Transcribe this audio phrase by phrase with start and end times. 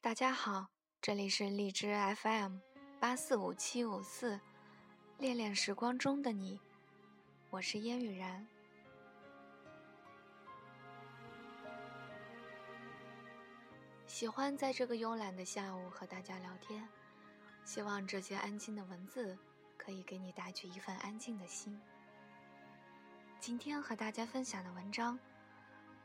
[0.00, 0.68] 大家好，
[1.02, 2.58] 这里是荔枝 FM
[3.00, 4.40] 八四五七五四，
[5.18, 6.60] 恋恋时光中的你，
[7.50, 8.46] 我是烟雨然。
[14.06, 16.88] 喜欢在这个慵懒的下午和大家聊天，
[17.64, 19.36] 希望这些安静的文字
[19.76, 21.78] 可以给你带去一份安静的心。
[23.40, 25.18] 今天和大家分享的文章：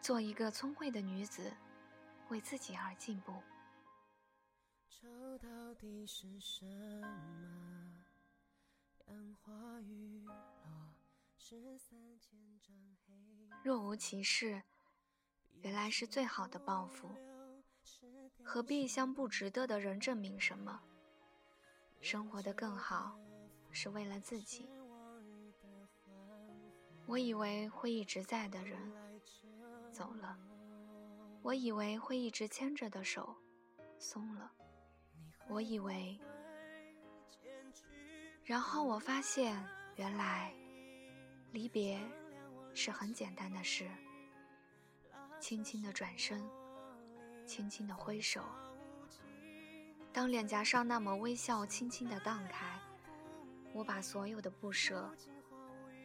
[0.00, 1.52] 做一个聪慧的女子，
[2.30, 3.34] 为自己而进步。
[5.38, 6.64] 到底是什
[7.00, 7.08] 么？
[13.62, 14.62] 若无其事，
[15.62, 17.10] 原来是最好的报复。
[18.42, 20.80] 何必向不值得的人证明什么？
[22.00, 23.18] 生活的更好，
[23.70, 24.68] 是为了自己。
[27.06, 28.78] 我以为会一直在的人，
[29.92, 30.36] 走了；
[31.42, 33.36] 我以为会一直牵着的手，
[33.98, 34.52] 松了。
[35.48, 36.18] 我以为，
[38.44, 39.56] 然后我发现，
[39.96, 40.52] 原来
[41.52, 42.00] 离别
[42.74, 43.88] 是很简单的事。
[45.38, 46.42] 轻轻的转身，
[47.46, 48.42] 轻轻的挥手，
[50.12, 52.80] 当脸颊上那抹微笑轻轻的荡开，
[53.74, 55.14] 我把所有的不舍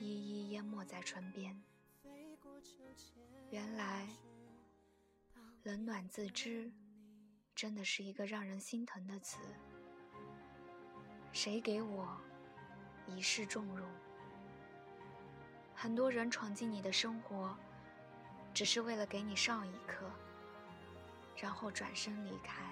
[0.00, 1.62] 一一淹没在唇边。
[3.50, 4.08] 原来，
[5.62, 6.72] 冷暖自知。
[7.56, 9.38] 真的是一个让人心疼的词。
[11.32, 12.20] 谁给我
[13.06, 13.88] 一世重容？
[15.74, 17.56] 很多人闯进你的生活，
[18.52, 20.10] 只是为了给你上一课，
[21.34, 22.62] 然后转身离开。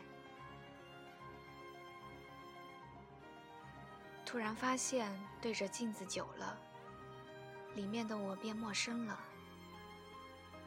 [4.27, 6.61] 突然发现对着镜子久了，
[7.75, 9.19] 里面的我变陌生了。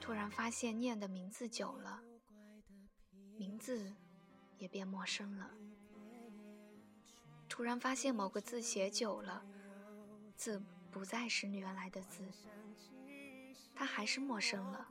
[0.02, 2.02] 突然发现念的名字久了，
[3.36, 3.94] 名字。
[4.58, 5.50] 也变陌生了。
[7.50, 9.44] 突然发现某个字写久了，
[10.36, 12.24] 字不再是原来的字，
[13.74, 14.88] 它还是陌生了。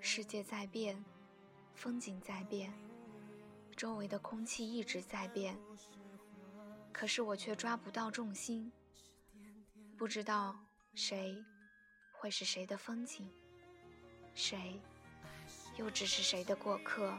[0.00, 1.02] 世界在变，
[1.74, 2.72] 风景在变，
[3.74, 5.58] 周围的空气一直在变，
[6.92, 8.70] 可是我却抓不到重心，
[9.96, 10.56] 不知道
[10.94, 11.42] 谁
[12.12, 13.32] 会是谁的风景，
[14.34, 14.80] 谁
[15.76, 17.18] 又只是谁的过客。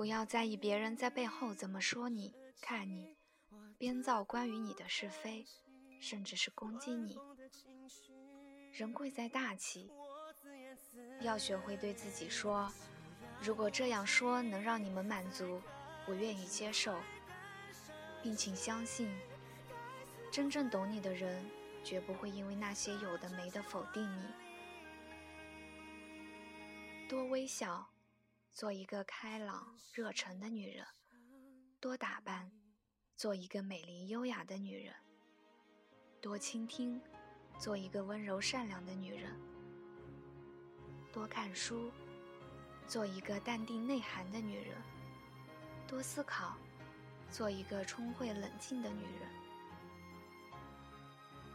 [0.00, 3.18] 不要在意别人在背后怎么说你、看你，
[3.76, 5.44] 编造关于你的是非，
[6.00, 7.18] 甚至是攻击你。
[8.72, 9.92] 人贵在大气，
[11.20, 12.72] 要学会对自己说：
[13.42, 15.60] 如果这样说能让你们满足，
[16.08, 16.98] 我愿意接受。
[18.22, 19.14] 并请相信，
[20.32, 21.44] 真正懂你的人，
[21.84, 24.24] 绝不会因为那些有的没的否定你。
[27.06, 27.86] 多微笑。
[28.52, 30.84] 做一个开朗热忱的女人，
[31.80, 32.50] 多打扮；
[33.16, 34.94] 做一个美丽优雅的女人，
[36.20, 37.00] 多倾听；
[37.58, 39.40] 做一个温柔善良的女人，
[41.12, 41.90] 多看书；
[42.86, 44.76] 做一个淡定内涵的女人，
[45.86, 46.54] 多思考；
[47.30, 49.30] 做一个聪慧冷静的女人。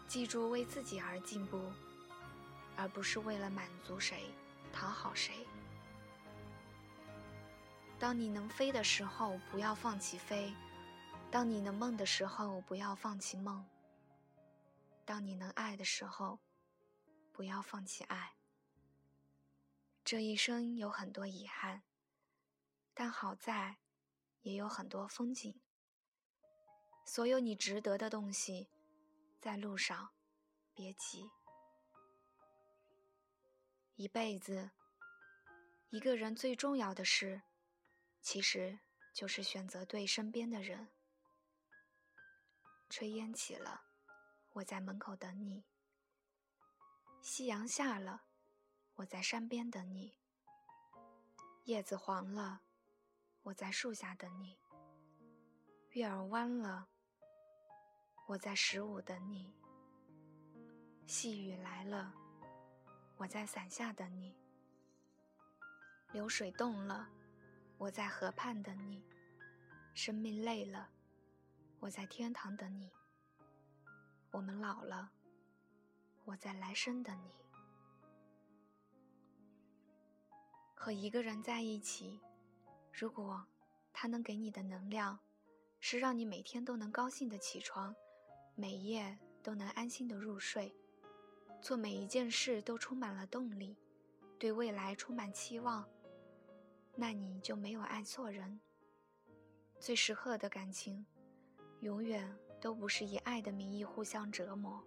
[0.07, 1.71] 记住，为自己而进步，
[2.77, 4.31] 而不是为了满足谁、
[4.71, 5.45] 讨好谁。
[7.97, 10.53] 当你能飞的时候，不要放弃飞；
[11.31, 13.63] 当你能梦的时候，不要放弃梦；
[15.05, 16.39] 当你能爱的时候，
[17.31, 18.35] 不要放弃爱。
[20.03, 21.83] 这一生有很多遗憾，
[22.93, 23.77] 但好在
[24.41, 25.59] 也有很多风景。
[27.05, 28.69] 所有你值得的东西，
[29.39, 30.11] 在路上，
[30.73, 31.29] 别急。
[33.95, 34.71] 一辈子，
[35.89, 37.41] 一个人最重要的事。
[38.25, 38.79] 其实
[39.13, 40.87] 就是选择对身边的人。
[42.89, 43.83] 炊烟起了，
[44.53, 45.63] 我在门口等你；
[47.21, 48.23] 夕阳下了，
[48.95, 50.17] 我在山边等你；
[51.65, 52.63] 叶子黄了，
[53.43, 54.57] 我在树下等你；
[55.91, 56.89] 月儿弯了，
[58.25, 59.53] 我在十五等你；
[61.05, 62.11] 细雨来了，
[63.17, 64.35] 我在伞下等你；
[66.11, 67.07] 流水动了。
[67.77, 69.01] 我在河畔等你；
[69.93, 70.89] 生命累了，
[71.79, 72.89] 我在天堂等你；
[74.31, 75.11] 我们老了，
[76.23, 77.31] 我在来生等你。
[80.73, 82.21] 和一个人在一起，
[82.93, 83.45] 如果
[83.91, 85.19] 他能给你的能量
[85.79, 87.93] 是让你每天都能高兴的起床，
[88.55, 90.73] 每夜都能安心的入睡，
[91.61, 93.77] 做每一件事都充满了动力，
[94.39, 95.87] 对未来充满期望，
[96.95, 98.59] 那你就没有爱错人。
[99.79, 101.05] 最适合的感情，
[101.81, 104.81] 永远都不是以爱的名义互相折磨，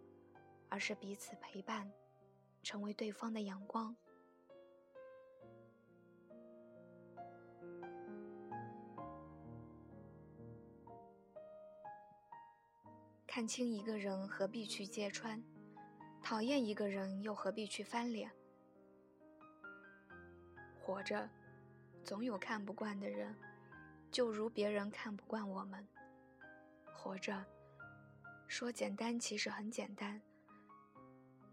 [0.69, 1.91] 而是彼此陪伴，
[2.63, 3.95] 成为对方的阳光。
[13.27, 15.41] 看清一个人，何必去揭穿；
[16.21, 18.29] 讨厌一个人，又何必去翻脸？
[20.81, 21.29] 活着，
[22.09, 23.37] 总有看不惯的人，
[24.11, 25.87] 就如别人看不惯我们。
[26.91, 27.45] 活着，
[28.47, 30.19] 说简单，其实很简单。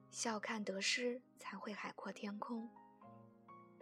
[0.09, 2.69] 笑看得失，才会海阔天空；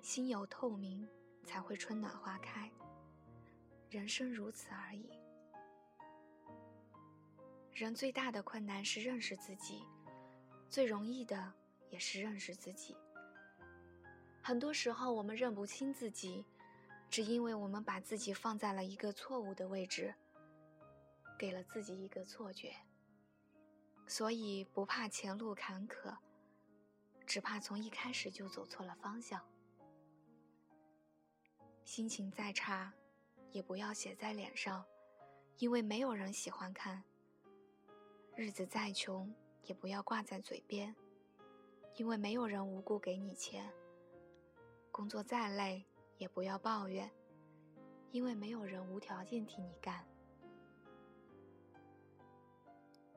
[0.01, 1.07] 心有透明，
[1.45, 2.71] 才会春暖花开。
[3.91, 5.11] 人生如此而已。
[7.71, 9.83] 人最大的困难是认识自己，
[10.69, 11.53] 最容易的
[11.91, 12.97] 也是认识自己。
[14.41, 16.43] 很多时候，我们认不清自己，
[17.13, 20.15] 只因为我们把自己放在了一个错误的位置，
[21.37, 22.73] 给了自己一个错觉。
[24.07, 26.17] 所以，不怕前路坎坷，
[27.23, 29.39] 只怕从一开始就走错了方向。
[31.85, 32.91] 心情再差，
[33.51, 34.83] 也不要写在脸上，
[35.59, 37.03] 因为没有人喜欢看。
[38.35, 39.31] 日子再穷，
[39.65, 40.95] 也不要挂在嘴边，
[41.95, 43.69] 因为没有人无故给你钱；
[44.91, 45.85] 工作再累，
[46.17, 47.09] 也不要抱怨，
[48.11, 50.05] 因为没有人无条件替你干；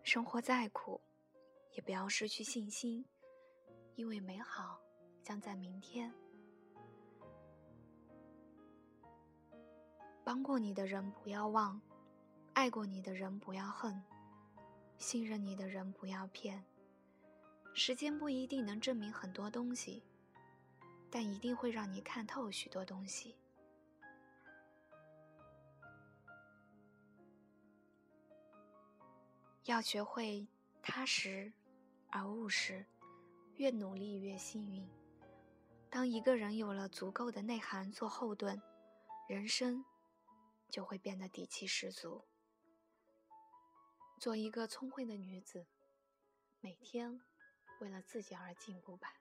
[0.02, 1.00] 生活再苦，
[1.72, 3.04] 也不要失去信心，
[3.94, 4.80] 因为美好
[5.22, 6.12] 将在明天。
[10.24, 11.80] 帮过你的人不要忘，
[12.52, 14.02] 爱过你的人不要恨。
[14.98, 16.64] 信任你的人不要骗。
[17.74, 20.02] 时间不一定能证明很多东西，
[21.10, 23.36] 但一定会让你看透许多东西。
[29.64, 30.46] 要学会
[30.80, 31.52] 踏实
[32.10, 32.86] 而务实，
[33.56, 34.88] 越努力越幸运。
[35.90, 38.60] 当一个人有了足够的内涵做后盾，
[39.28, 39.84] 人生
[40.70, 42.24] 就会变得底气十足。
[44.20, 45.66] 做一个聪慧的女子，
[46.60, 47.20] 每天
[47.80, 49.14] 为了自己而进步吧。